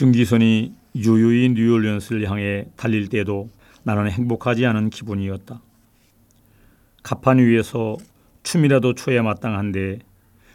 증기선이 0.00 0.72
유유히 0.96 1.50
뉴올리언스를 1.50 2.30
향해 2.30 2.64
달릴 2.74 3.10
때도 3.10 3.50
나는 3.82 4.10
행복하지 4.10 4.64
않은 4.64 4.88
기분이었다. 4.88 5.60
가판 7.02 7.36
위에서 7.36 7.98
춤이라도 8.42 8.94
춰야 8.94 9.22
마땅한데 9.22 9.98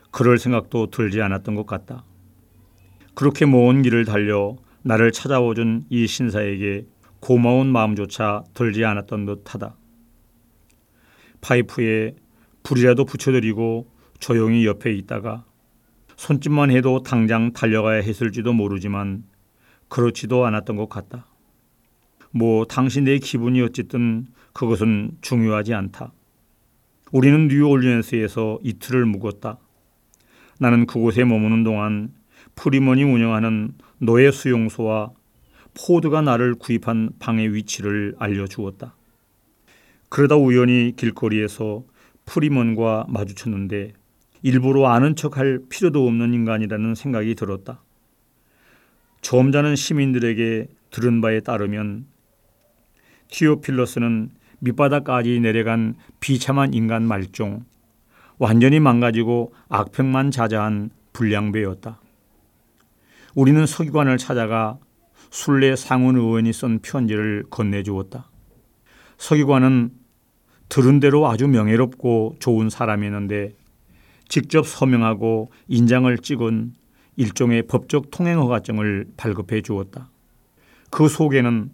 그럴 0.10 0.40
생각도 0.40 0.90
들지 0.90 1.22
않았던 1.22 1.54
것 1.54 1.68
같다. 1.68 2.06
그렇게 3.14 3.46
먼 3.46 3.84
길을 3.84 4.06
달려 4.06 4.56
나를 4.82 5.12
찾아오준 5.12 5.86
이 5.92 6.08
신사에게 6.08 6.88
고마운 7.20 7.68
마음조차 7.68 8.44
들지 8.56 8.84
않았던 8.84 9.28
듯하다. 9.28 9.76
파이프에 11.42 12.16
불이라도 12.64 13.06
붙여드리고 13.06 13.92
조용히 14.18 14.66
옆에 14.66 14.92
있다가 14.92 15.46
손짓만 16.16 16.72
해도 16.72 17.04
당장 17.04 17.54
달려가야 17.54 18.02
했을지도 18.02 18.52
모르지만 18.52 19.24
그렇지도 19.88 20.46
않았던 20.46 20.76
것 20.76 20.90
같다. 20.90 21.26
뭐 22.32 22.66
당신의 22.66 23.20
기분이 23.20 23.62
어쨌든 23.62 24.28
그것은 24.54 25.12
중요하지 25.22 25.74
않다. 25.74 26.12
우리는 27.12 27.48
뉴올리언스에서 27.48 28.60
이틀을 28.64 29.06
묵었다. 29.06 29.58
나는 30.60 30.86
그곳에 30.86 31.24
머무는 31.24 31.64
동안 31.64 32.14
프리먼이 32.56 33.04
운영하는 33.04 33.74
노예 34.00 34.32
수용소와 34.32 35.12
포드가 35.74 36.22
나를 36.22 36.56
구입한 36.56 37.12
방의 37.20 37.54
위치를 37.54 38.16
알려주었다. 38.18 38.96
그러다 40.10 40.36
우연히 40.36 40.94
길거리에서 40.96 41.84
프리먼과 42.26 43.06
마주쳤는데 43.10 43.94
일부러 44.42 44.88
아는 44.88 45.16
척할 45.16 45.60
필요도 45.70 46.06
없는 46.06 46.34
인간이라는 46.34 46.96
생각이 46.96 47.36
들었다. 47.36 47.82
점잖은 49.26 49.76
시민들에게 49.76 50.68
들은 50.92 51.20
바에 51.20 51.40
따르면 51.40 52.06
티오필러스는 53.32 54.30
밑바닥까지 54.60 55.40
내려간 55.40 55.96
비참한 56.20 56.76
인간 56.76 57.08
말종, 57.08 57.66
완전히 58.38 58.80
망가지고 58.80 59.52
악평만 59.68 60.30
자자한 60.30 60.92
불량배였다. 61.14 62.00
우리는 63.34 63.66
서기관을 63.66 64.20
찾아가 64.20 64.78
순례 65.32 65.76
상원 65.76 66.18
의원이 66.18 66.54
쓴 66.54 66.78
편지를 66.78 67.46
건네주었다. 67.50 68.30
서기관은 69.18 69.90
들은 70.70 71.00
대로 71.00 71.28
아주 71.28 71.48
명예롭고 71.48 72.36
좋은 72.38 72.70
사람이었는데 72.70 73.56
직접 74.28 74.68
서명하고 74.68 75.50
인장을 75.68 76.16
찍은 76.20 76.76
일종의 77.18 77.64
법적 77.68 78.12
통행 78.12 78.40
허가증을 78.40 79.08
발급해 79.18 79.62
주었다. 79.62 80.10
그 80.90 81.08
속에는 81.08 81.72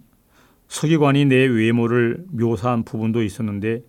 서기관이 0.67 1.25
내 1.25 1.45
외모를 1.45 2.25
묘사한 2.29 2.83
부분도 2.83 3.23
있었는데 3.23 3.81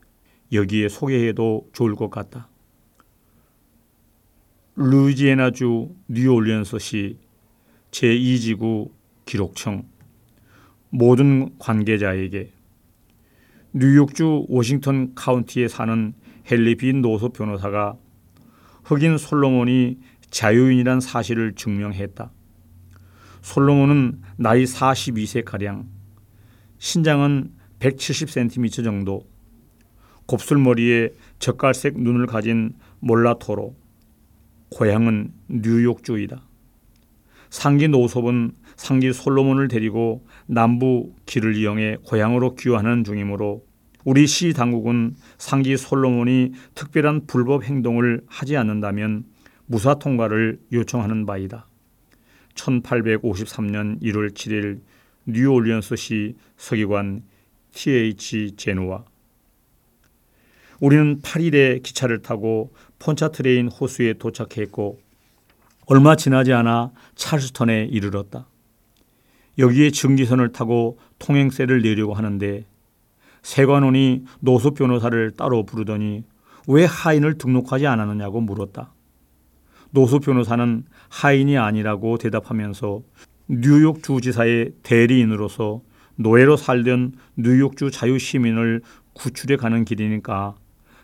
여기에 0.53 0.89
소개해도 0.89 1.69
좋을 1.73 1.95
것 1.95 2.11
같다. 2.11 2.49
루이지애나주 4.77 5.91
뉴올리언스시 6.09 7.19
제2지구 7.91 8.91
기록청 9.27 9.85
모든 10.89 11.59
관계자에게 11.59 12.51
뉴욕주 13.75 14.47
워싱턴 14.49 15.15
카운티에 15.15 15.69
사는 15.69 16.15
헨리 16.51 16.77
빈 16.77 17.01
노소 17.01 17.31
변호사가 17.31 17.97
흑인 18.85 19.19
솔로몬이 19.19 19.99
자유인이란 20.33 21.01
사실을 21.01 21.55
증명했다. 21.55 22.33
솔로몬은 23.43 24.23
나이 24.37 24.65
42세 24.65 25.45
가량, 25.45 25.87
신장은 26.79 27.53
170cm 27.79 28.83
정도, 28.83 29.29
곱슬머리에 30.27 31.11
젓갈색 31.39 32.01
눈을 32.01 32.27
가진 32.27 32.75
몰라토로, 33.01 33.77
고향은 34.71 35.33
뉴욕주이다. 35.49 36.43
상기 37.51 37.89
노섭은 37.89 38.53
상기 38.77 39.13
솔로몬을 39.13 39.69
데리고 39.69 40.27
남부 40.47 41.13
길을 41.27 41.57
이용해 41.57 41.99
고향으로 42.07 42.55
귀환하는 42.55 43.05
중이므로 43.05 43.67
우리 44.05 44.27
시 44.27 44.55
당국은 44.55 45.15
상기 45.37 45.77
솔로몬이 45.77 46.53
특별한 46.75 47.27
불법 47.27 47.65
행동을 47.65 48.23
하지 48.27 48.57
않는다면 48.57 49.27
무사 49.73 49.95
통과를 49.95 50.61
요청하는 50.71 51.25
바이다. 51.25 51.67
1853년 52.57 54.03
1월 54.03 54.35
7일 54.35 54.83
뉴올리언스시 55.25 56.37
서기관 56.59 57.23
T.H. 57.73 58.57
제노와 58.59 59.07
우리는 60.79 61.23
8일에 61.23 61.83
기차를 61.83 62.21
타고 62.21 62.75
폰차트레인 62.99 63.69
호수에 63.69 64.13
도착했고 64.13 65.01
얼마 65.87 66.17
지나지 66.17 66.53
않아 66.53 66.93
찰스턴에 67.15 67.87
이르렀다. 67.91 68.47
여기에 69.57 69.93
증기선을 69.93 70.53
타고 70.53 70.99
통행세를 71.19 71.81
내려고 71.81 72.13
하는데 72.13 72.67
세관원이 73.41 74.27
노수 74.41 74.73
변호사를 74.73 75.31
따로 75.31 75.65
부르더니 75.65 76.25
왜 76.69 76.85
하인을 76.85 77.39
등록하지 77.39 77.87
않았느냐고 77.87 78.43
물었다. 78.43 78.93
노수 79.93 80.21
변호사는 80.21 80.85
하인이 81.11 81.59
아니라고 81.59 82.17
대답하면서 82.17 83.03
뉴욕 83.49 84.03
주지사의 84.03 84.73
대리인으로서 84.83 85.83
노예로 86.17 86.57
살던 86.57 87.13
뉴욕주 87.37 87.91
자유시민을 87.91 88.81
구출해 89.13 89.57
가는 89.57 89.85
길이니까 89.85 90.55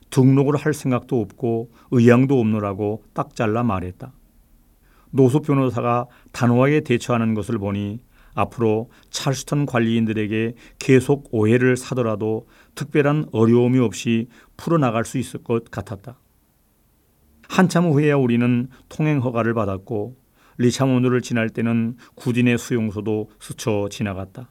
등록을 0.09 0.57
할 0.57 0.73
생각도 0.73 1.21
없고 1.21 1.71
의향도 1.91 2.41
없노라고 2.41 3.05
딱 3.13 3.37
잘라 3.37 3.63
말했다. 3.63 4.11
노수 5.11 5.41
변호사가 5.41 6.07
단호하게 6.33 6.81
대처하는 6.81 7.35
것을 7.35 7.59
보니 7.59 8.01
앞으로 8.35 8.89
찰스턴 9.11 9.67
관리인들에게 9.67 10.55
계속 10.79 11.29
오해를 11.31 11.77
사더라도 11.77 12.47
특별한 12.75 13.27
어려움이 13.33 13.81
없이 13.81 14.29
풀어나갈 14.57 15.05
수 15.05 15.19
있을 15.19 15.43
것 15.43 15.71
같았다. 15.71 16.17
한참 17.49 17.87
후에야 17.87 18.17
우리는 18.17 18.69
통행 18.89 19.21
허가를 19.21 19.55
받았고 19.55 20.17
리차몬드를 20.59 21.23
지날 21.23 21.49
때는 21.49 21.97
구딘의 22.15 22.59
수용소도 22.59 23.31
스쳐 23.41 23.89
지나갔다. 23.91 24.51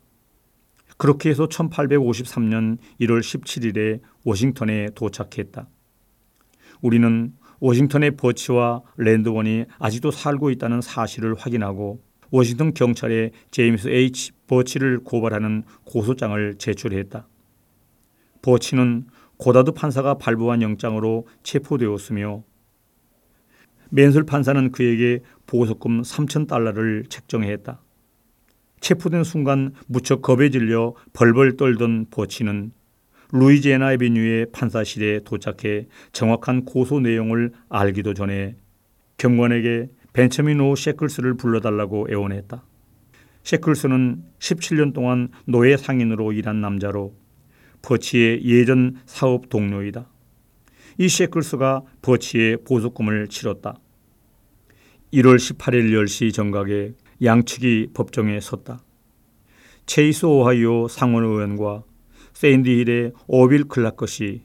그렇게 0.98 1.30
해서 1.30 1.48
1853년 1.48 2.78
1월 3.02 3.20
17일에 3.20 4.02
워싱턴에 4.26 4.90
도착했다. 4.96 5.70
우리는 6.82 7.34
워싱턴의 7.60 8.18
버치와 8.18 8.82
랜드원이 8.98 9.66
아직도 9.80 10.12
살고 10.12 10.50
있다는 10.52 10.82
사실을 10.82 11.36
확인하고 11.36 12.02
워싱턴 12.32 12.74
경찰에 12.74 13.32
제임스 13.52 13.90
H. 13.90 14.32
버치를 14.48 15.00
고발하는 15.04 15.64
고소장을 15.86 16.56
제출했다. 16.58 17.28
버치는 18.42 19.08
고다드 19.38 19.72
판사가 19.72 20.16
발부한 20.16 20.62
영장으로 20.62 21.28
체포되었으며 21.44 22.44
맨슬 23.90 24.24
판사는 24.24 24.72
그에게 24.72 25.22
보석금 25.46 26.02
3천 26.02 26.48
달러를 26.48 27.06
책정했다. 27.10 27.82
체포된 28.80 29.24
순간 29.24 29.74
무척 29.88 30.22
겁에 30.22 30.50
질려 30.50 30.94
벌벌 31.14 31.58
떨던 31.58 32.08
버치는 32.12 32.72
루이지애나 33.32 33.94
에비뉴의 33.94 34.48
판사실에 34.52 35.22
도착해 35.26 35.88
정확한 36.12 36.66
고소 36.66 37.00
내용을 37.00 37.52
알기도 37.70 38.14
전에 38.14 38.56
경관에게 39.18 39.90
벤처민 40.14 40.62
오 40.62 40.76
셰클스를 40.76 41.36
불러달라고 41.36 42.08
애원했다. 42.10 42.64
셰클스는 43.44 44.24
17년 44.40 44.94
동안 44.94 45.30
노예 45.46 45.78
상인으로 45.78 46.32
일한 46.34 46.62
남자로 46.62 47.14
버치의 47.82 48.44
예전 48.44 48.98
사업 49.06 49.50
동료이다. 49.50 50.08
이 50.98 51.10
셰클스가 51.10 51.84
버치의 52.02 52.58
보석금을 52.66 53.28
치렀다. 53.28 53.80
1월 55.14 55.38
18일 55.38 55.92
10시 55.92 56.34
정각에 56.34 56.94
양측이 57.24 57.90
법정에 57.94 58.40
섰다. 58.40 58.80
체이스 59.86 60.26
오하이오 60.26 60.88
상원 60.88 61.24
의원과 61.24 61.84
샌디 62.34 62.84
힐의 62.84 63.14
오빌 63.28 63.66
클라크 63.66 64.20
씨, 64.20 64.44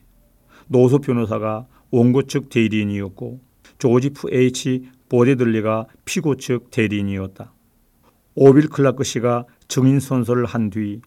노섭 0.68 0.98
변호사가 0.98 1.66
원고 1.90 2.22
측 2.22 2.48
대리인이었고 2.48 3.40
조지프 3.78 4.28
H. 4.32 4.88
보데들리가 5.08 5.86
피고 6.04 6.36
측 6.36 6.70
대리인이었다. 6.70 7.52
오빌 8.34 8.68
클라크 8.68 9.04
씨가 9.04 9.44
증인 9.68 10.00
선서를 10.00 10.46
한 10.46 10.70
뒤 10.70 11.00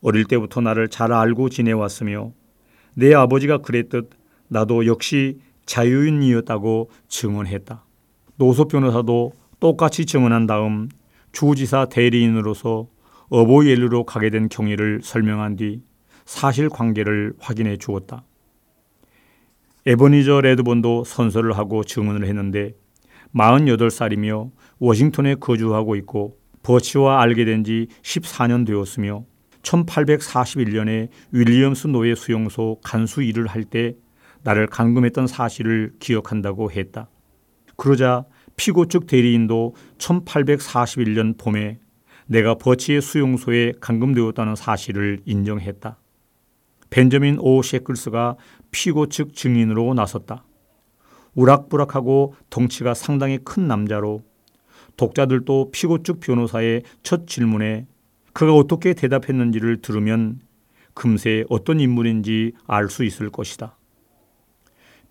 어릴 0.00 0.24
때부터 0.24 0.60
나를 0.60 0.88
잘 0.88 1.12
알고 1.12 1.48
지내왔으며 1.48 2.32
내 2.94 3.12
아버지가 3.14 3.58
그랬듯 3.58 4.10
나도 4.48 4.86
역시 4.86 5.38
자유인이었다고 5.66 6.90
증언했다. 7.08 7.84
노소 8.36 8.68
변호사도 8.68 9.32
똑같이 9.60 10.06
증언한 10.06 10.46
다음 10.46 10.88
주지사 11.32 11.86
대리인으로서 11.86 12.86
어보옐르로 13.28 14.04
가게 14.04 14.30
된 14.30 14.48
경위를 14.48 15.00
설명한 15.02 15.56
뒤 15.56 15.82
사실관계를 16.24 17.34
확인해 17.38 17.76
주었다. 17.76 18.24
에버니저 19.86 20.40
레드본도 20.40 21.04
선서를 21.04 21.56
하고 21.56 21.84
증언을 21.84 22.26
했는데 22.26 22.74
48살이며 23.34 24.50
워싱턴에 24.78 25.36
거주하고 25.36 25.96
있고 25.96 26.38
버치와 26.62 27.22
알게 27.22 27.44
된 27.44 27.62
지 27.62 27.86
14년 28.02 28.66
되었으며 28.66 29.24
1841년에 29.62 31.08
윌리엄스 31.32 31.88
노예 31.88 32.14
수용소 32.14 32.80
간수 32.82 33.22
일을 33.22 33.46
할 33.46 33.64
때 33.64 33.94
나를 34.46 34.68
감금했던 34.68 35.26
사실을 35.26 35.92
기억한다고 35.98 36.70
했다. 36.70 37.08
그러자 37.74 38.24
피고 38.56 38.86
측 38.86 39.08
대리인도 39.08 39.74
1841년 39.98 41.36
봄에 41.36 41.80
내가 42.26 42.54
버치의 42.54 43.02
수용소에 43.02 43.72
감금되었다는 43.80 44.54
사실을 44.54 45.20
인정했다. 45.24 45.98
벤저민 46.90 47.38
오 47.40 47.60
셰클스가 47.60 48.36
피고 48.70 49.08
측 49.08 49.34
증인으로 49.34 49.94
나섰다. 49.94 50.44
우락부락하고 51.34 52.34
덩치가 52.48 52.94
상당히 52.94 53.38
큰 53.44 53.66
남자로 53.66 54.22
독자들도 54.96 55.72
피고 55.72 56.04
측 56.04 56.20
변호사의 56.20 56.84
첫 57.02 57.26
질문에 57.26 57.86
그가 58.32 58.54
어떻게 58.54 58.94
대답했는지를 58.94 59.82
들으면 59.82 60.40
금세 60.94 61.44
어떤 61.50 61.80
인물인지 61.80 62.52
알 62.68 62.88
수 62.88 63.04
있을 63.04 63.30
것이다. 63.30 63.75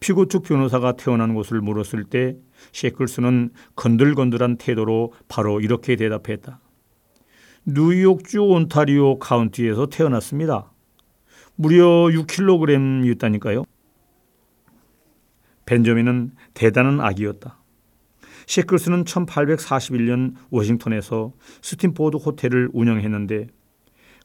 피고 0.05 0.27
측 0.27 0.43
변호사가 0.43 0.97
태어난 0.97 1.33
곳을 1.33 1.61
물었을 1.61 2.03
때 2.03 2.37
셰클스는 2.73 3.49
건들건들한 3.75 4.57
태도로 4.57 5.13
바로 5.27 5.59
이렇게 5.59 5.95
대답했다. 5.95 6.59
뉴욕주 7.65 8.43
온타리오 8.43 9.17
카운티에서 9.17 9.87
태어났습니다. 9.87 10.71
무려 11.55 11.85
6kg이었다니까요. 11.85 13.65
벤저민은 15.65 16.33
대단한 16.53 17.01
아기였다. 17.01 17.57
셰클스는 18.45 19.05
1841년 19.05 20.35
워싱턴에서 20.51 21.33
스팀보트 21.63 22.17
호텔을 22.17 22.69
운영했는데 22.73 23.47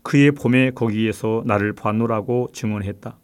그해 0.03 0.33
봄에 0.33 0.73
거기에서 0.73 1.43
나를 1.47 1.73
봤노라고 1.73 2.51
증언했다. 2.53 3.20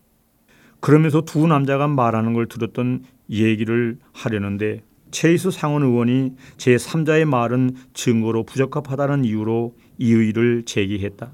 그러면서 0.86 1.22
두 1.22 1.48
남자가 1.48 1.88
말하는 1.88 2.32
걸 2.32 2.46
들었던 2.46 3.02
얘기를 3.28 3.98
하려는데 4.12 4.84
체이스 5.10 5.50
상원 5.50 5.82
의원이 5.82 6.34
제3자의 6.58 7.24
말은 7.24 7.74
증거로 7.92 8.44
부적합하다는 8.44 9.24
이유로 9.24 9.74
이의를 9.98 10.62
제기했다. 10.64 11.32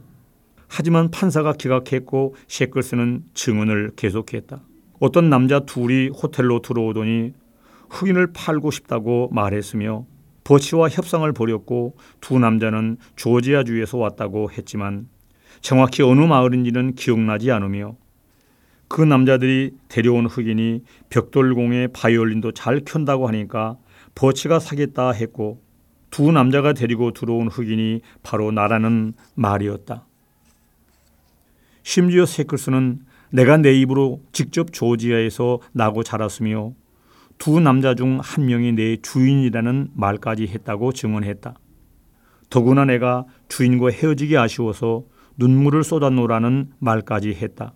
하지만 0.68 1.10
판사가 1.10 1.52
기각했고 1.52 2.34
셰클스는 2.48 3.24
증언을 3.34 3.92
계속했다. 3.94 4.62
어떤 5.00 5.28
남자 5.28 5.60
둘이 5.60 6.08
호텔로 6.08 6.62
들어오더니 6.62 7.34
흑인을 7.90 8.32
팔고 8.32 8.70
싶다고 8.70 9.28
말했으며 9.32 10.06
버치와 10.44 10.88
협상을 10.88 11.30
벌였고 11.30 11.98
두 12.22 12.38
남자는 12.38 12.96
조지아주에서 13.16 13.98
왔다고 13.98 14.50
했지만 14.50 15.08
정확히 15.60 16.02
어느 16.02 16.22
마을인지는 16.22 16.94
기억나지 16.94 17.50
않으며 17.50 17.96
그 18.92 19.00
남자들이 19.00 19.70
데려온 19.88 20.26
흑인이 20.26 20.82
벽돌공에 21.08 21.86
바이올린도 21.94 22.52
잘 22.52 22.82
켠다고 22.84 23.26
하니까 23.26 23.78
버치가 24.14 24.58
사겠다 24.58 25.12
했고 25.12 25.62
두 26.10 26.30
남자가 26.30 26.74
데리고 26.74 27.12
들어온 27.12 27.48
흑인이 27.48 28.02
바로 28.22 28.52
나라는 28.52 29.14
말이었다. 29.34 30.06
심지어 31.82 32.26
세클스는 32.26 33.00
내가 33.30 33.56
내 33.56 33.72
입으로 33.72 34.20
직접 34.30 34.74
조지아에서 34.74 35.60
나고 35.72 36.02
자랐으며 36.02 36.74
두 37.38 37.60
남자 37.60 37.94
중 37.94 38.20
한 38.22 38.44
명이 38.44 38.72
내 38.72 38.98
주인이라는 38.98 39.92
말까지 39.94 40.48
했다고 40.48 40.92
증언했다. 40.92 41.54
더구나 42.50 42.84
내가 42.84 43.24
주인과 43.48 43.88
헤어지기 43.88 44.36
아쉬워서 44.36 45.04
눈물을 45.38 45.82
쏟아놓으라는 45.82 46.72
말까지 46.78 47.32
했다. 47.32 47.72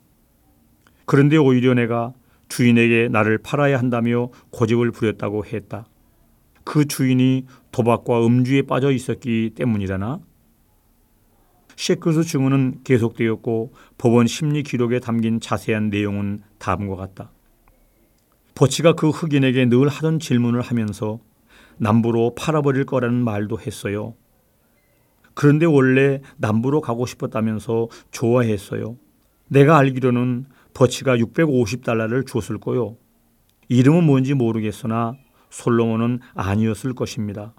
그런데 1.06 1.36
오히려 1.36 1.74
내가 1.74 2.12
주인에게 2.48 3.08
나를 3.08 3.38
팔아야 3.38 3.78
한다며 3.78 4.30
고집을 4.50 4.90
부렸다고 4.92 5.44
했다. 5.46 5.86
그 6.64 6.84
주인이 6.84 7.46
도박과 7.72 8.26
음주에 8.26 8.62
빠져 8.62 8.90
있었기 8.90 9.52
때문이라나? 9.54 10.20
셰크스 11.76 12.24
증언은 12.24 12.80
계속되었고 12.84 13.72
법원 13.98 14.26
심리 14.26 14.62
기록에 14.62 14.98
담긴 14.98 15.40
자세한 15.40 15.90
내용은 15.90 16.42
다음과 16.58 16.96
같다. 16.96 17.30
버치가 18.54 18.94
그 18.94 19.10
흑인에게 19.10 19.66
늘 19.66 19.88
하던 19.88 20.18
질문을 20.18 20.62
하면서 20.62 21.20
남부로 21.76 22.34
팔아버릴 22.34 22.86
거라는 22.86 23.22
말도 23.22 23.60
했어요. 23.60 24.14
그런데 25.34 25.66
원래 25.66 26.22
남부로 26.38 26.80
가고 26.80 27.04
싶었다면서 27.04 27.88
좋아했어요. 28.10 28.96
내가 29.48 29.76
알기로는 29.76 30.46
버치가 30.76 31.16
650달러를 31.16 32.26
줬을 32.26 32.58
거요. 32.58 32.98
이름은 33.68 34.04
뭔지 34.04 34.34
모르겠으나 34.34 35.16
솔로몬은 35.48 36.20
아니었을 36.34 36.92
것입니다. 36.92 37.54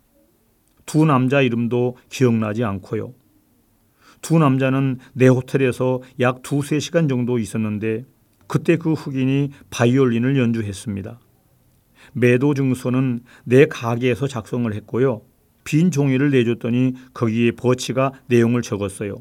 두 0.86 1.04
남자 1.04 1.42
이름도 1.42 1.98
기억나지 2.10 2.64
않고요. 2.64 3.16
두 4.22 4.38
남자는 4.38 5.00
내 5.14 5.28
호텔에서 5.28 6.02
약 6.20 6.44
두세 6.44 6.80
시간 6.80 7.08
정도 7.08 7.40
있었는데 7.40 8.06
그때 8.46 8.78
그 8.78 8.94
흑인이 8.94 9.50
바이올린을 9.72 10.38
연주했습니다. 10.38 11.20
매도 12.14 12.54
증서는 12.54 13.22
내 13.46 13.66
가게에서 13.66 14.28
작성을 14.28 14.72
했고요. 14.72 15.22
빈 15.64 15.90
종이를 15.90 16.30
내줬더니 16.30 16.94
거기에 17.16 17.52
버치가 17.52 18.12
내용을 18.28 18.62
적었어요. 18.62 19.16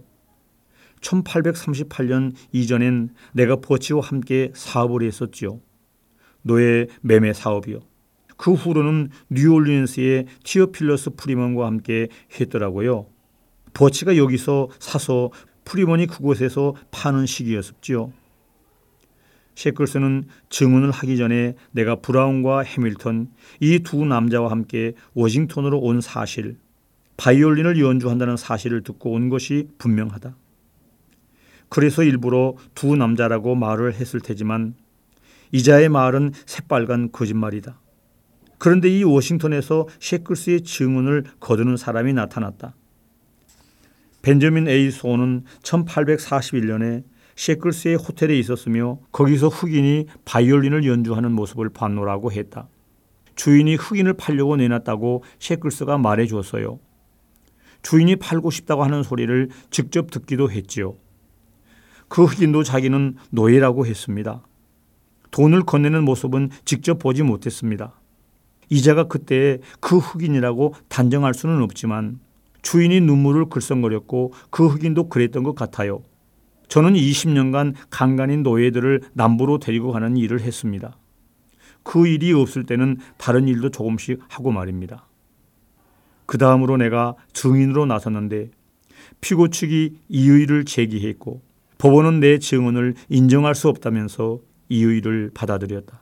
1838년 1.00 2.32
이전엔 2.52 3.10
내가 3.32 3.56
버치와 3.56 4.00
함께 4.00 4.50
사업을 4.54 5.02
했었지요. 5.02 5.60
노예 6.42 6.86
매매 7.00 7.32
사업이요. 7.32 7.80
그 8.36 8.52
후로는 8.52 9.10
뉴올리언스의 9.30 10.26
티어필러스 10.44 11.10
프리먼과 11.16 11.66
함께 11.66 12.08
했더라고요. 12.38 13.06
버치가 13.72 14.16
여기서 14.16 14.68
사서 14.78 15.30
프리먼이 15.64 16.06
그곳에서 16.06 16.74
파는 16.90 17.26
식이었지요. 17.26 18.12
셰클스는 19.56 20.24
증언을 20.50 20.90
하기 20.90 21.16
전에 21.16 21.56
내가 21.72 21.96
브라운과 21.96 22.60
해밀턴 22.60 23.30
이 23.60 23.78
두 23.80 24.04
남자와 24.04 24.50
함께 24.50 24.92
워싱턴으로 25.14 25.78
온 25.80 26.00
사실, 26.00 26.58
바이올린을 27.16 27.80
연주한다는 27.80 28.36
사실을 28.36 28.82
듣고 28.82 29.12
온 29.12 29.30
것이 29.30 29.68
분명하다. 29.78 30.36
그래서 31.68 32.02
일부러 32.02 32.54
두 32.74 32.96
남자라고 32.96 33.54
말을 33.54 33.94
했을 33.94 34.20
테지만 34.20 34.74
이자의 35.52 35.88
말은 35.88 36.32
새빨간 36.46 37.12
거짓말이다. 37.12 37.80
그런데 38.58 38.88
이 38.88 39.04
워싱턴에서 39.04 39.86
셰클스의 40.00 40.62
증언을 40.62 41.24
거두는 41.40 41.76
사람이 41.76 42.12
나타났다. 42.12 42.74
벤저민 44.22 44.68
A 44.68 44.90
소는 44.90 45.44
1841년에 45.62 47.04
셰클스의 47.36 47.96
호텔에 47.96 48.36
있었으며 48.38 48.98
거기서 49.12 49.48
흑인이 49.48 50.06
바이올린을 50.24 50.86
연주하는 50.86 51.32
모습을 51.32 51.68
봤노라고 51.68 52.32
했다. 52.32 52.68
주인이 53.36 53.74
흑인을 53.76 54.14
팔려고 54.14 54.56
내놨다고 54.56 55.22
셰클스가 55.38 55.98
말해 55.98 56.26
주었어요. 56.26 56.80
주인이 57.82 58.16
팔고 58.16 58.50
싶다고 58.50 58.82
하는 58.82 59.02
소리를 59.02 59.50
직접 59.70 60.10
듣기도 60.10 60.50
했지요. 60.50 60.96
그 62.08 62.24
흑인도 62.24 62.62
자기는 62.62 63.16
노예라고 63.30 63.86
했습니다. 63.86 64.42
돈을 65.30 65.62
건네는 65.62 66.04
모습은 66.04 66.50
직접 66.64 66.98
보지 66.98 67.22
못했습니다. 67.22 67.92
이자가 68.68 69.04
그때 69.04 69.58
그 69.80 69.98
흑인이라고 69.98 70.74
단정할 70.88 71.34
수는 71.34 71.62
없지만 71.62 72.20
주인이 72.62 73.00
눈물을 73.00 73.46
글썽거렸고 73.46 74.32
그 74.50 74.66
흑인도 74.66 75.08
그랬던 75.08 75.42
것 75.42 75.54
같아요. 75.54 76.02
저는 76.68 76.94
20년간 76.94 77.74
간간인 77.90 78.42
노예들을 78.42 79.02
남부로 79.12 79.58
데리고 79.58 79.92
가는 79.92 80.16
일을 80.16 80.40
했습니다. 80.40 80.96
그 81.84 82.08
일이 82.08 82.32
없을 82.32 82.64
때는 82.64 82.96
다른 83.16 83.46
일도 83.46 83.70
조금씩 83.70 84.18
하고 84.28 84.50
말입니다. 84.50 85.06
그 86.26 86.38
다음으로 86.38 86.76
내가 86.76 87.14
증인으로 87.32 87.86
나섰는데 87.86 88.50
피고 89.20 89.48
측이 89.48 90.00
이의를 90.08 90.64
제기했고 90.64 91.45
법원은 91.78 92.20
내 92.20 92.38
증언을 92.38 92.94
인정할 93.08 93.54
수 93.54 93.68
없다면서 93.68 94.40
이의를 94.68 95.30
받아들였다. 95.34 96.00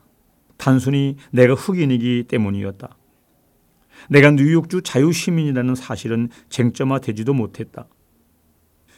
단순히 0.57 1.17
내가 1.31 1.53
흑인이기 1.53 2.25
때문이었다. 2.27 2.97
내가 4.09 4.31
뉴욕주 4.31 4.81
자유시민이라는 4.81 5.75
사실은 5.75 6.29
쟁점화되지도 6.49 7.33
못했다. 7.33 7.87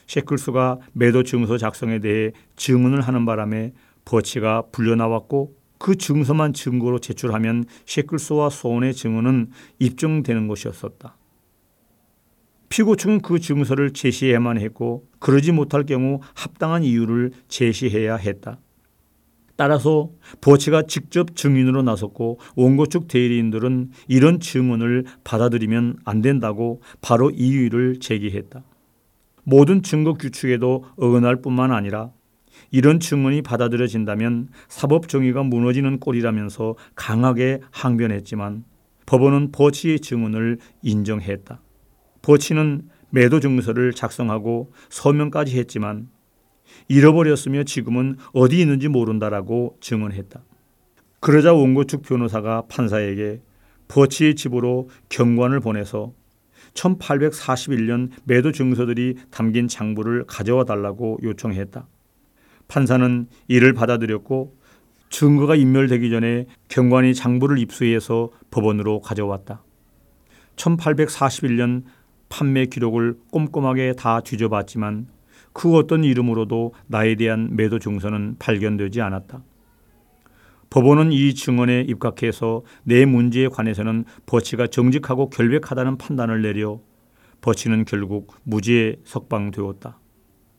셰클스가 0.08 0.80
매도 0.94 1.24
증서 1.24 1.58
작성에 1.58 2.00
대해 2.00 2.32
증언을 2.56 3.02
하는 3.02 3.26
바람에 3.26 3.74
버치가 4.06 4.64
불려나왔고 4.72 5.56
그 5.80 5.96
증서만 5.96 6.54
증거로 6.54 7.00
제출하면 7.00 7.66
셰클스와 7.86 8.50
소원의 8.50 8.94
증언은 8.94 9.52
입증되는 9.80 10.48
것이었었다. 10.48 11.17
피고 12.70 12.96
측은 12.96 13.22
그 13.22 13.40
증서를 13.40 13.92
제시해야만 13.92 14.60
했고 14.60 15.08
그러지 15.20 15.52
못할 15.52 15.84
경우 15.86 16.20
합당한 16.34 16.84
이유를 16.84 17.32
제시해야 17.48 18.16
했다. 18.16 18.60
따라서 19.56 20.12
버치가 20.40 20.84
직접 20.84 21.36
증인으로 21.36 21.82
나섰고 21.82 22.40
원고 22.56 22.86
측 22.86 23.08
대리인들은 23.08 23.90
이런 24.08 24.40
증언을 24.40 25.06
받아들이면 25.24 25.98
안 26.06 26.22
된다고 26.22 26.82
바로 27.02 27.32
이유를 27.32 28.00
제기했다. 28.00 28.64
모든 29.44 29.82
증거 29.82 30.14
규칙에도 30.14 30.86
어긋날 30.98 31.42
뿐만 31.42 31.72
아니라 31.72 32.12
이런 32.70 33.00
증언이 33.00 33.42
받아들여진다면 33.42 34.50
사법 34.68 35.08
정의가 35.08 35.44
무너지는 35.44 36.00
꼴이라면서 36.00 36.76
강하게 36.96 37.62
항변했지만 37.72 38.64
법원은 39.06 39.52
버치의 39.52 40.02
증언을 40.02 40.60
인정했다. 40.84 41.62
버치는 42.28 42.90
매도 43.10 43.40
증서를 43.40 43.94
작성하고 43.94 44.74
서명까지 44.90 45.58
했지만 45.58 46.10
잃어버렸으며 46.90 47.64
지금은 47.64 48.18
어디 48.34 48.60
있는지 48.60 48.90
모른다라고 48.90 49.78
증언했다. 49.80 50.44
그러자 51.22 51.54
원고 51.54 51.86
측 51.86 52.02
변호사가 52.02 52.64
판사에게 52.68 53.40
버치의 53.88 54.36
집으로 54.36 54.90
경관을 55.08 55.62
보내서 55.62 56.12
1841년 56.74 58.10
매도 58.26 58.52
증서들이 58.52 59.16
담긴 59.32 59.70
장부를 59.70 60.26
가져와 60.28 60.66
달라고 60.66 61.20
요청했다. 61.24 61.88
판사는 62.68 63.28
이를 63.48 63.72
받아들였고 63.72 64.54
증거가 65.10 65.56
인멸되기 65.56 66.10
전에 66.10 66.48
경관이 66.68 67.16
장부를 67.16 67.58
입수해서 67.58 68.32
법원으로 68.52 69.00
가져왔다. 69.00 69.64
1841년 70.58 71.84
판매 72.30 72.66
기록을 72.66 73.18
꼼꼼하게 73.32 73.94
다 73.94 74.22
뒤져봤지만 74.22 75.08
그 75.54 75.76
어떤 75.76 76.04
이름으로도 76.04 76.74
나에 76.88 77.16
대한 77.16 77.56
매도 77.56 77.80
증서는 77.80 78.36
발견되지 78.38 79.02
않았다. 79.02 79.44
법원은 80.70 81.12
이 81.12 81.34
증언에 81.34 81.82
입각해서 81.82 82.64
내 82.84 83.06
문제에 83.06 83.48
관해서는 83.48 84.06
버치가 84.26 84.68
정직하고 84.68 85.30
결백하다는 85.30 85.98
판단을 85.98 86.42
내려 86.42 86.80
버치는 87.42 87.86
결국 87.86 88.34
무죄에 88.44 88.98
석방되었다. 89.06 90.00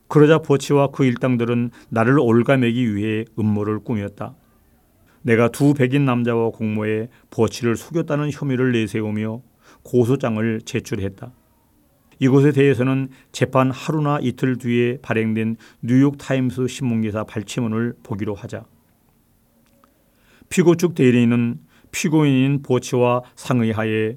그러자 0.09 0.39
버치와 0.39 0.89
그 0.89 1.05
일당들은 1.05 1.71
나를 1.91 2.19
옭아매기 2.19 2.97
위해 2.97 3.27
음모를 3.39 3.81
꾸몄다. 3.81 4.35
내가 5.23 5.49
두 5.49 5.75
백인 5.75 6.07
남자와 6.07 6.51
공모해 6.51 7.09
버치를 7.31 7.77
속였다는 7.77 8.31
혐의를 8.33 8.73
내세우며 8.73 9.43
고소장을 9.83 10.63
제출했다. 10.65 11.31
이것에 12.19 12.53
대해서는 12.53 13.09
재판 13.33 13.71
하루나 13.71 14.19
이틀 14.21 14.57
뒤에 14.57 14.99
발행된 15.03 15.57
뉴욕 15.83 16.19
타임스 16.19 16.67
신문기사 16.67 17.25
발췌문을 17.25 17.95
보기로 18.03 18.35
하자. 18.35 18.65
피고 20.49 20.75
측 20.75 20.95
대리인은 20.95 21.61
피고인인 21.93 22.63
버치와 22.63 23.23
상의하에 23.35 24.17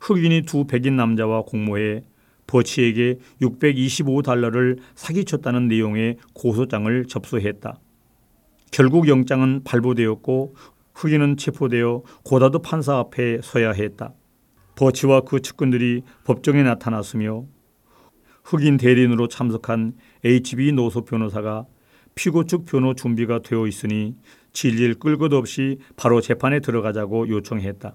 흑인이 0.00 0.42
두 0.42 0.66
백인 0.66 0.96
남자와 0.96 1.42
공모해 1.42 2.04
버치에게 2.46 3.18
625달러를 3.40 4.78
사기쳤다는 4.94 5.68
내용의 5.68 6.18
고소장을 6.34 7.06
접수했다. 7.06 7.78
결국 8.70 9.08
영장은 9.08 9.62
발부되었고 9.64 10.54
흑인은 10.94 11.36
체포되어 11.36 12.02
고다드 12.24 12.58
판사 12.58 12.98
앞에 12.98 13.40
서야 13.42 13.72
했다. 13.72 14.12
버치와 14.76 15.22
그 15.22 15.40
측근들이 15.40 16.02
법정에 16.24 16.62
나타났으며 16.62 17.44
흑인 18.44 18.76
대리인으로 18.76 19.28
참석한 19.28 19.94
HB 20.24 20.72
노소 20.72 21.04
변호사가 21.04 21.66
피고 22.14 22.44
측 22.44 22.64
변호 22.64 22.94
준비가 22.94 23.40
되어 23.40 23.66
있으니 23.66 24.16
진리를 24.52 24.96
끌 24.96 25.16
것 25.16 25.32
없이 25.32 25.78
바로 25.96 26.20
재판에 26.20 26.60
들어가자고 26.60 27.28
요청했다. 27.28 27.94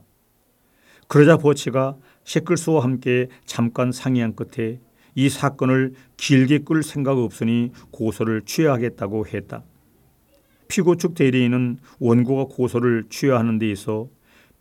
그러자 1.08 1.38
버치가 1.38 1.96
셰클스와 2.26 2.84
함께 2.84 3.28
잠깐 3.46 3.92
상의한 3.92 4.36
끝에 4.36 4.80
이 5.16 5.30
사건을 5.30 5.94
길게 6.18 6.60
끌 6.60 6.84
생각 6.84 7.18
없으니 7.18 7.72
고소를 7.92 8.44
취하하겠다고 8.44 9.28
했다. 9.28 9.64
피고 10.68 10.96
측 10.96 11.16
대리인은 11.16 11.78
원고가 12.00 12.46
고소를 12.54 13.06
취하하는 13.10 13.58
데 13.58 13.70
있어 13.72 14.10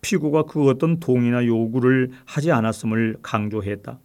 피고가 0.00 0.44
그 0.44 0.68
어떤 0.68 1.00
동의나 1.00 1.46
요구를 1.46 2.10
하지 2.24 2.52
않았음을 2.52 3.16
강조했다. 3.22 3.98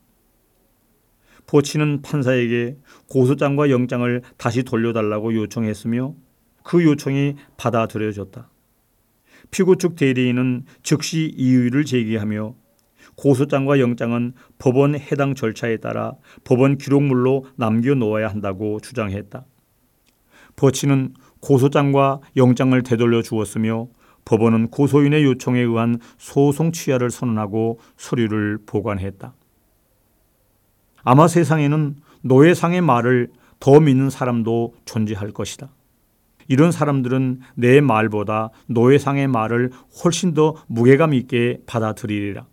보치는 1.48 2.02
판사에게 2.02 2.78
고소장과 3.10 3.70
영장을 3.70 4.22
다시 4.38 4.64
돌려달라고 4.64 5.34
요청했으며 5.36 6.16
그 6.64 6.84
요청이 6.84 7.36
받아들여졌다. 7.58 8.50
피고 9.50 9.76
측 9.76 9.96
대리인은 9.96 10.66
즉시 10.84 11.34
이의를 11.36 11.84
제기하며 11.84 12.56
고소장과 13.16 13.80
영장은 13.80 14.34
법원 14.60 14.96
해당 14.96 15.36
절차에 15.36 15.78
따라 15.78 16.14
법원 16.44 16.78
기록물로 16.78 17.46
남겨놓아야 17.58 18.30
한다고 18.30 18.80
주장했다. 18.80 19.46
버치는 20.56 21.14
고소장과 21.42 22.22
영장을 22.38 22.82
되돌려 22.84 23.22
주었으며 23.22 23.88
법원은 24.26 24.70
고소인의 24.70 25.24
요청에 25.24 25.60
의한 25.60 26.00
소송 26.18 26.72
취하를 26.72 27.10
선언하고 27.10 27.80
서류를 27.98 28.60
보관했다. 28.66 29.34
아마 31.04 31.28
세상에는 31.28 31.96
노예상의 32.22 32.82
말을 32.82 33.32
더 33.60 33.80
믿는 33.80 34.10
사람도 34.10 34.76
존재할 34.86 35.32
것이다. 35.32 35.70
이런 36.48 36.72
사람들은 36.72 37.40
내 37.56 37.82
말보다 37.82 38.50
노예상의 38.68 39.28
말을 39.28 39.72
훨씬 40.04 40.34
더 40.34 40.56
무게감 40.68 41.14
있게 41.14 41.60
받아들이리라. 41.66 42.46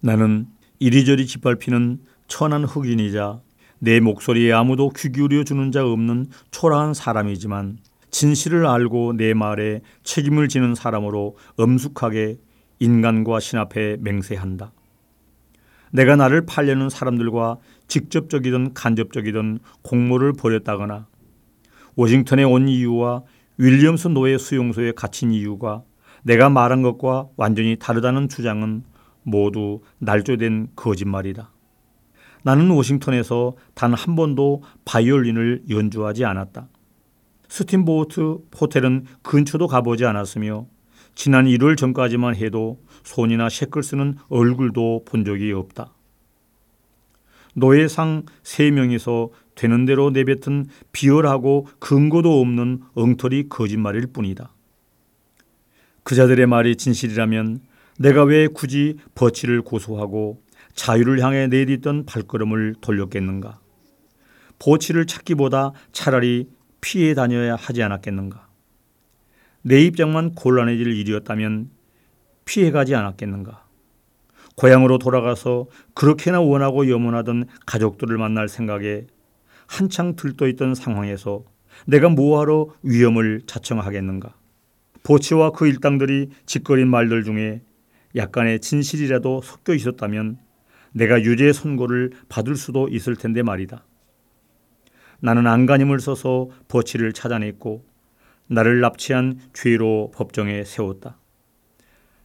나는 0.00 0.46
이리저리 0.78 1.26
짓밟히는 1.26 2.00
천한 2.28 2.64
흑인이자 2.64 3.40
내 3.78 4.00
목소리에 4.00 4.52
아무도 4.52 4.90
귀 4.90 5.12
기울여 5.12 5.44
주는 5.44 5.70
자 5.70 5.84
없는 5.84 6.26
초라한 6.50 6.94
사람이지만 6.94 7.78
진실을 8.16 8.64
알고 8.64 9.12
내 9.18 9.34
말에 9.34 9.82
책임을 10.02 10.48
지는 10.48 10.74
사람으로 10.74 11.36
엄숙하게 11.58 12.38
인간과 12.78 13.40
신 13.40 13.58
앞에 13.58 13.98
맹세한다. 14.00 14.72
내가 15.92 16.16
나를 16.16 16.46
팔려는 16.46 16.88
사람들과 16.88 17.58
직접적이든 17.88 18.72
간접적이든 18.72 19.58
공모를 19.82 20.32
벌였다거나 20.32 21.06
워싱턴에 21.94 22.42
온 22.44 22.70
이유와 22.70 23.22
윌리엄스 23.58 24.08
노예 24.08 24.38
수용소에 24.38 24.92
갇힌 24.92 25.30
이유가 25.30 25.82
내가 26.22 26.48
말한 26.48 26.80
것과 26.80 27.28
완전히 27.36 27.76
다르다는 27.78 28.30
주장은 28.30 28.82
모두 29.24 29.82
날조된 29.98 30.68
거짓말이다. 30.74 31.50
나는 32.44 32.70
워싱턴에서 32.70 33.56
단 33.74 33.92
한 33.92 34.16
번도 34.16 34.62
바이올린을 34.86 35.64
연주하지 35.68 36.24
않았다. 36.24 36.68
스팀보트 37.48 38.38
호텔은 38.60 39.06
근처도 39.22 39.66
가보지 39.66 40.04
않았으며 40.04 40.66
지난 41.14 41.46
1월 41.46 41.76
전까지만 41.76 42.36
해도 42.36 42.80
손이나 43.02 43.48
셰클스는 43.48 44.16
얼굴도 44.28 45.04
본 45.06 45.24
적이 45.24 45.52
없다. 45.52 45.92
노예상 47.54 48.24
3명이서 48.42 49.30
되는 49.54 49.86
대로 49.86 50.10
내뱉은 50.10 50.66
비열하고 50.92 51.66
근거도 51.78 52.40
없는 52.40 52.82
엉터리 52.94 53.48
거짓말일 53.48 54.08
뿐이다. 54.08 54.52
그자들의 56.02 56.46
말이 56.46 56.76
진실이라면 56.76 57.60
내가 57.98 58.24
왜 58.24 58.46
굳이 58.46 58.98
버치를 59.14 59.62
고소하고 59.62 60.42
자유를 60.74 61.22
향해 61.22 61.46
내딛던 61.46 62.04
발걸음을 62.04 62.76
돌렸겠는가? 62.82 63.58
보치를 64.58 65.06
찾기보다 65.06 65.72
차라리 65.92 66.48
피해 66.86 67.14
다녀야 67.14 67.56
하지 67.56 67.82
않았겠는가? 67.82 68.46
내 69.62 69.80
입장만 69.80 70.36
곤란해질 70.36 70.86
일이었다면 70.86 71.68
피해 72.44 72.70
가지 72.70 72.94
않았겠는가? 72.94 73.66
고향으로 74.54 74.98
돌아가서 74.98 75.66
그렇게나 75.94 76.40
원하고 76.40 76.88
염원하던 76.88 77.46
가족들을 77.66 78.16
만날 78.18 78.46
생각에 78.46 79.08
한창 79.66 80.14
들떠 80.14 80.46
있던 80.46 80.76
상황에서 80.76 81.42
내가 81.88 82.08
뭐하러 82.08 82.68
위험을 82.84 83.42
자청하겠는가? 83.48 84.36
보치와 85.02 85.50
그 85.50 85.66
일당들이 85.66 86.30
짓거린 86.46 86.86
말들 86.86 87.24
중에 87.24 87.62
약간의 88.14 88.60
진실이라도 88.60 89.42
섞여 89.42 89.74
있었다면 89.74 90.38
내가 90.92 91.20
유죄 91.20 91.52
선고를 91.52 92.12
받을 92.28 92.54
수도 92.54 92.86
있을 92.86 93.16
텐데 93.16 93.42
말이다. 93.42 93.84
나는 95.20 95.46
안간힘을 95.46 96.00
써서 96.00 96.48
버치를 96.68 97.12
찾아냈고 97.12 97.84
나를 98.48 98.80
납치한 98.80 99.40
죄로 99.52 100.10
법정에 100.14 100.64
세웠다. 100.64 101.18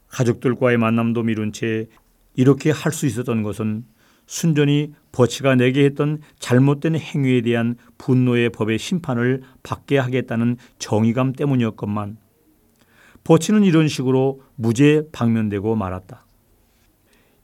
가족들과의 0.09 0.77
만남도 0.77 1.23
미룬 1.23 1.51
채 1.53 1.87
이렇게 2.35 2.71
할 2.71 2.91
수 2.91 3.05
있었던 3.05 3.43
것은 3.43 3.85
순전히 4.25 4.93
버치가 5.11 5.55
내게 5.55 5.83
했던 5.83 6.19
잘못된 6.39 6.95
행위에 6.95 7.41
대한 7.41 7.75
분노의 7.97 8.49
법의 8.51 8.77
심판을 8.77 9.41
받게 9.63 9.97
하겠다는 9.97 10.57
정의감 10.79 11.33
때문이었건만 11.33 12.17
버치는 13.23 13.63
이런 13.63 13.87
식으로 13.87 14.41
무죄 14.55 15.03
방면되고 15.11 15.75
말았다. 15.75 16.25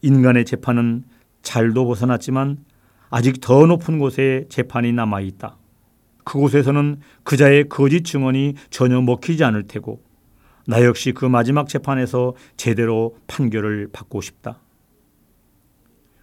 인간의 0.02 0.46
재판은 0.46 1.04
잘도 1.42 1.86
벗어났지만 1.86 2.66
아직 3.10 3.40
더 3.42 3.66
높은 3.66 4.00
곳에 4.00 4.46
재판이 4.50 4.94
남아 4.94 5.22
있다. 5.22 5.58
그곳에서는 6.24 7.00
그자의 7.24 7.70
거짓 7.70 8.04
증언이 8.04 8.56
전혀 8.70 9.00
먹히지 9.02 9.44
않을 9.44 9.64
테고 9.68 10.04
나 10.68 10.84
역시 10.84 11.14
그 11.14 11.26
마지막 11.26 11.70
재판에서 11.70 12.34
제대로 12.58 13.18
판결을 13.28 13.90
받고 13.94 14.20
싶다. 14.20 14.60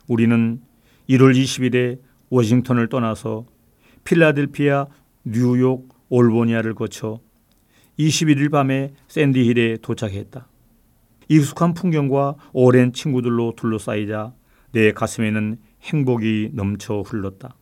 우리는 0.06 0.60
1월 1.08 1.34
20일에 1.34 1.98
워싱턴을 2.28 2.88
떠나서 2.88 3.46
필라델피아, 4.04 4.86
뉴욕, 5.24 5.88
올보니아를 6.10 6.74
거쳐 6.74 7.20
21일 7.98 8.50
밤에 8.50 8.92
샌디힐에 9.08 9.78
도착했다. 9.80 10.46
익숙한 11.28 11.72
풍경과 11.72 12.34
오랜 12.52 12.92
친구들로 12.92 13.54
둘러싸이자 13.56 14.34
내 14.72 14.92
가슴에는 14.92 15.58
행복이 15.84 16.50
넘쳐 16.54 17.02
흘렀다. 17.02 17.56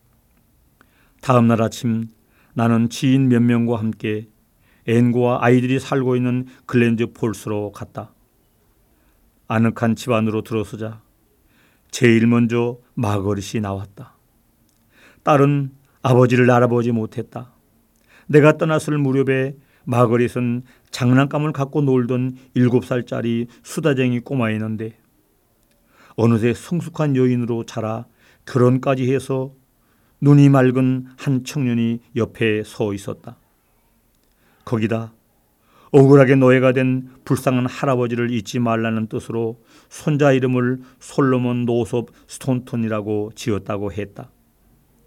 다음 1.20 1.48
날 1.48 1.60
아침 1.60 2.08
나는 2.54 2.88
지인 2.88 3.28
몇 3.28 3.40
명과 3.40 3.78
함께 3.78 4.28
앤과 4.86 5.38
아이들이 5.44 5.80
살고 5.80 6.16
있는 6.16 6.46
글렌즈 6.66 7.12
폴스로 7.12 7.72
갔다. 7.72 8.12
아늑한 9.48 9.96
집 9.96 10.12
안으로 10.12 10.42
들어서자 10.42 11.02
제일 11.90 12.26
먼저 12.26 12.78
마거릿이 12.94 13.60
나왔다. 13.60 14.16
딸은 15.24 15.72
아버지를 16.02 16.50
알아보지 16.50 16.92
못했다. 16.92 17.52
내가 18.26 18.56
떠났을 18.56 18.98
무렵에 18.98 19.56
마거릿은 19.84 20.62
장난감을 20.90 21.52
갖고 21.52 21.82
놀던 21.82 22.36
일곱 22.54 22.84
살짜리 22.84 23.48
수다쟁이 23.62 24.20
꼬마였는데 24.20 24.96
어느새 26.14 26.54
성숙한 26.54 27.16
여인으로 27.16 27.64
자라 27.64 28.06
결혼까지 28.46 29.12
해서 29.12 29.52
눈이 30.20 30.48
맑은 30.48 31.06
한 31.16 31.44
청년이 31.44 32.00
옆에 32.16 32.62
서 32.64 32.94
있었다. 32.94 33.36
거기다 34.64 35.12
억울하게 35.90 36.36
노예가 36.36 36.72
된 36.72 37.10
불쌍한 37.24 37.66
할아버지를 37.66 38.30
잊지 38.30 38.58
말라는 38.60 39.08
뜻으로 39.08 39.60
손자 39.90 40.32
이름을 40.32 40.80
솔로몬 40.98 41.66
노섭 41.66 42.10
스톤턴이라고 42.26 43.32
지었다고 43.34 43.92
했다. 43.92 44.30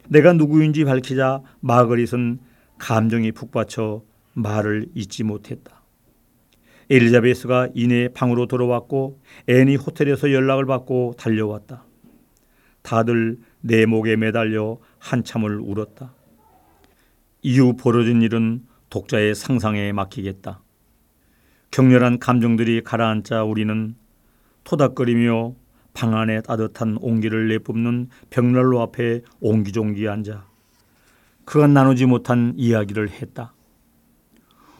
내가 0.07 0.33
누구인지 0.33 0.83
밝히자 0.85 1.41
마거릿은 1.61 2.39
감정이 2.77 3.31
북받쳐 3.31 4.03
말을 4.33 4.89
잇지 4.93 5.23
못했다. 5.23 5.81
엘리자베스가 6.91 7.69
이내 7.73 8.09
방으로 8.09 8.45
들어왔고 8.45 9.19
앤이 9.47 9.77
호텔에서 9.77 10.31
연락을 10.31 10.65
받고 10.65 11.15
달려왔다. 11.17 11.83
다들 12.85 13.39
내 13.61 13.87
목에 13.87 14.15
매달려 14.15 14.77
한참을 14.99 15.59
울었다. 15.59 16.13
이후 17.41 17.75
벌어진 17.75 18.21
일은 18.21 18.63
독자의 18.91 19.33
상상에 19.33 19.91
맡기겠다. 19.91 20.61
격렬한 21.71 22.19
감정들이 22.19 22.83
가라앉자 22.83 23.43
우리는 23.43 23.95
토닥거리며 24.65 25.55
방 25.95 26.15
안에 26.15 26.41
따뜻한 26.41 26.97
온기를 27.01 27.47
내뿜는 27.47 28.09
벽난로 28.29 28.81
앞에 28.81 29.21
옹기종기 29.39 30.07
앉아 30.07 30.45
그간 31.43 31.73
나누지 31.73 32.05
못한 32.05 32.53
이야기를 32.55 33.09
했다. 33.09 33.53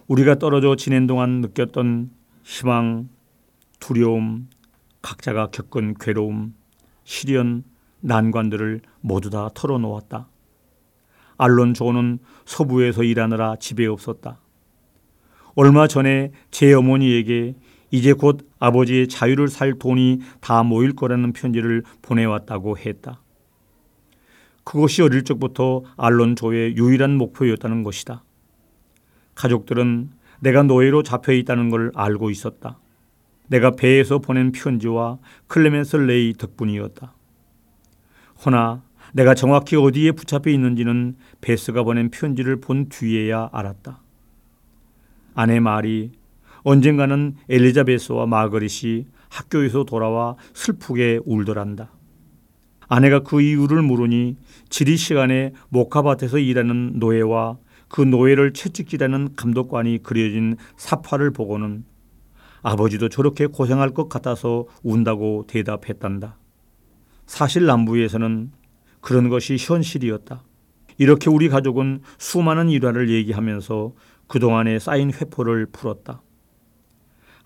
우리가 0.08 0.36
떨어져 0.36 0.76
지낸 0.76 1.08
동안 1.08 1.42
느꼈던 1.42 2.12
희망, 2.44 3.10
두려움, 3.80 4.48
각자가 5.02 5.48
겪은 5.48 5.96
괴로움, 6.00 6.54
시련, 7.04 7.64
난관들을 8.06 8.82
모두 9.02 9.30
다 9.30 9.50
털어놓았다. 9.54 10.28
알론조는 11.38 12.20
서부에서 12.46 13.04
일하느라 13.04 13.56
집에 13.58 13.86
없었다. 13.88 14.40
얼마 15.56 15.88
전에 15.88 16.32
제 16.52 16.74
어머니에게 16.74 17.56
이제 17.92 18.14
곧 18.14 18.48
아버지의 18.60 19.08
자유를 19.08 19.48
살 19.48 19.74
돈이 19.80 20.20
다 20.40 20.64
모일 20.64 20.96
거라는 20.96 21.34
편지를 21.34 21.84
보내왔다고 22.02 22.78
했다. 22.78 23.22
그것이 24.64 25.02
어릴 25.02 25.24
적부터 25.24 25.84
알론조의 25.98 26.78
유일한 26.78 27.18
목표였다는 27.18 27.84
것이다. 27.84 28.24
가족들은 29.36 30.12
내가 30.40 30.64
노예로 30.64 31.04
잡혀 31.04 31.34
있다는 31.34 31.70
걸 31.70 31.92
알고 31.96 32.30
있었다. 32.30 32.80
내가 33.48 33.72
배에서 33.72 34.20
보낸 34.20 34.52
편지와 34.52 35.20
클레멘스 35.48 35.98
레이 35.98 36.34
덕분이었다. 36.34 37.14
허나 38.44 38.84
내가 39.14 39.34
정확히 39.34 39.76
어디에 39.76 40.12
붙잡혀 40.12 40.50
있는지는 40.50 41.16
베스가 41.42 41.84
보낸 41.84 42.10
편지를 42.10 42.60
본 42.60 42.90
뒤에야 42.90 43.50
알았다. 43.54 44.02
아내 45.36 45.60
말이 45.60 46.12
언젠가는 46.64 47.36
엘리자베스와 47.48 48.26
마거릿이 48.26 49.06
학교에서 49.30 49.84
돌아와 49.84 50.36
슬프게 50.54 51.20
울더란다. 51.26 51.92
아내가 52.88 53.20
그 53.22 53.42
이유를 53.42 53.82
물으니 53.82 54.38
지리 54.70 54.98
시간에 54.98 55.54
목화밭에서 55.70 56.40
일하는 56.40 56.94
노예와 57.00 57.58
그 57.88 58.02
노예를 58.02 58.54
채찍질하는 58.54 59.36
감독관이 59.36 60.00
그려진 60.04 60.58
사파를 60.78 61.32
보고는 61.32 61.86
아버지도 62.62 63.10
저렇게 63.10 63.46
고생할 63.46 63.92
것 63.92 64.10
같아서 64.10 64.66
운다고 64.84 65.46
대답했단다. 65.48 66.38
사실 67.26 67.66
남부에서는 67.66 68.52
그런 69.02 69.30
것이 69.30 69.58
현실이었다. 69.60 70.44
이렇게 70.98 71.30
우리 71.30 71.50
가족은 71.50 72.02
수많은 72.18 72.70
일화를 72.70 73.10
얘기하면서 73.10 73.94
그동안에 74.28 74.80
쌓인 74.80 75.12
회포를 75.12 75.68
풀었다. 75.68 76.22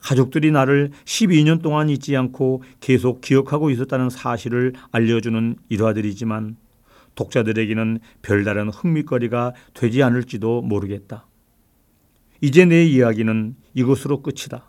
가족들이 0.01 0.51
나를 0.51 0.91
12년 1.03 1.61
동안 1.61 1.89
잊지 1.89 2.15
않고 2.15 2.63
계속 2.79 3.21
기억하고 3.21 3.69
있었다는 3.69 4.09
사실을 4.09 4.73
알려주는 4.91 5.57
일화들이지만 5.67 6.55
독자들에게는 7.15 7.99
별다른 8.21 8.69
흥미거리가 8.69 9.53
되지 9.73 10.03
않을지도 10.03 10.61
모르겠다. 10.61 11.27
이제 12.39 12.63
내 12.63 12.85
이야기는 12.85 13.55
이것으로 13.73 14.21
끝이다. 14.21 14.65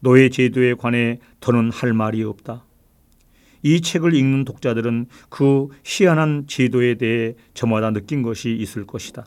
노예 0.00 0.30
제도에 0.30 0.72
관해 0.74 1.20
더는 1.40 1.70
할 1.70 1.92
말이 1.92 2.22
없다. 2.22 2.64
이 3.62 3.80
책을 3.80 4.14
읽는 4.14 4.44
독자들은 4.44 5.06
그 5.28 5.68
희한한 5.84 6.44
제도에 6.46 6.94
대해 6.94 7.34
저마다 7.54 7.90
느낀 7.90 8.22
것이 8.22 8.52
있을 8.52 8.86
것이다. 8.86 9.26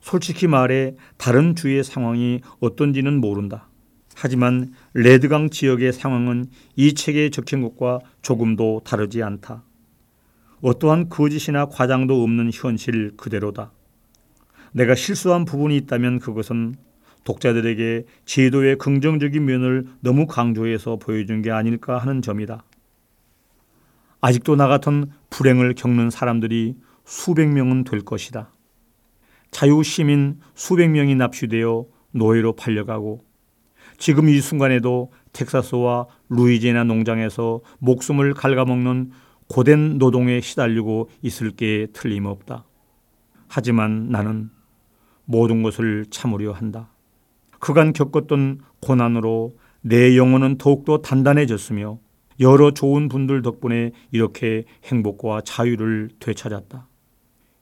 솔직히 0.00 0.46
말해 0.46 0.94
다른 1.16 1.54
주의 1.54 1.82
상황이 1.82 2.40
어떤지는 2.60 3.20
모른다. 3.20 3.68
하지만 4.14 4.72
레드강 4.92 5.50
지역의 5.50 5.92
상황은 5.92 6.46
이 6.76 6.94
책에 6.94 7.30
적힌 7.30 7.62
것과 7.62 8.00
조금도 8.22 8.82
다르지 8.84 9.22
않다. 9.22 9.64
어떠한 10.60 11.08
거짓이나 11.08 11.66
과장도 11.66 12.22
없는 12.22 12.50
현실 12.52 13.12
그대로다. 13.16 13.72
내가 14.72 14.94
실수한 14.94 15.44
부분이 15.44 15.76
있다면 15.78 16.20
그것은 16.20 16.74
독자들에게 17.24 18.04
제도의 18.24 18.76
긍정적인 18.76 19.44
면을 19.44 19.86
너무 20.00 20.26
강조해서 20.26 20.96
보여준 20.96 21.42
게 21.42 21.50
아닐까 21.50 21.98
하는 21.98 22.22
점이다. 22.22 22.62
아직도 24.24 24.56
나 24.56 24.68
같은 24.68 25.10
불행을 25.28 25.74
겪는 25.74 26.08
사람들이 26.08 26.76
수백 27.04 27.46
명은 27.50 27.84
될 27.84 28.00
것이다. 28.00 28.50
자유시민 29.50 30.40
수백 30.54 30.88
명이 30.88 31.14
납치되어 31.14 31.84
노예로 32.12 32.54
팔려가고 32.56 33.22
지금 33.98 34.30
이 34.30 34.40
순간에도 34.40 35.12
텍사스와 35.34 36.06
루이지애나 36.30 36.84
농장에서 36.84 37.60
목숨을 37.80 38.32
갉아먹는 38.32 39.10
고된 39.48 39.98
노동에 39.98 40.40
시달리고 40.40 41.10
있을 41.20 41.50
게 41.50 41.88
틀림없다. 41.92 42.64
하지만 43.48 44.08
나는 44.08 44.48
모든 45.26 45.62
것을 45.62 46.06
참으려 46.08 46.52
한다. 46.52 46.88
그간 47.60 47.92
겪었던 47.92 48.60
고난으로 48.80 49.58
내 49.82 50.16
영혼은 50.16 50.56
더욱더 50.56 51.02
단단해졌으며 51.02 51.98
여러 52.40 52.72
좋은 52.72 53.08
분들 53.08 53.42
덕분에 53.42 53.92
이렇게 54.10 54.64
행복과 54.84 55.42
자유를 55.42 56.10
되찾았다. 56.18 56.88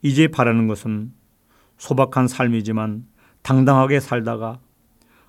이제 0.03 0.29
바라는 0.29 0.67
것은 0.67 1.13
소박한 1.79 2.29
삶이지만 2.29 3.07
당당하게 3.43 4.01
살다가 4.01 4.61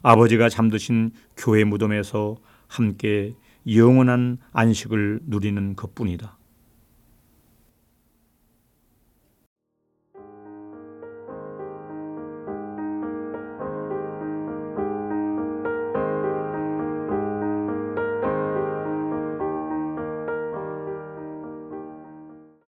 아버지가 0.02 0.50
잠드신 0.50 1.12
교회 1.38 1.64
무덤에서 1.64 2.38
함께 2.68 3.36
영원한 3.68 4.38
안식을 4.52 5.22
누리는 5.26 5.76
것뿐이다. 5.76 6.38